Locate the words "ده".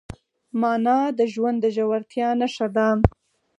2.75-2.87